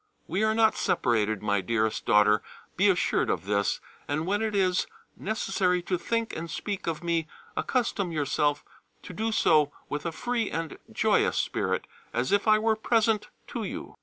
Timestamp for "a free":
10.07-10.49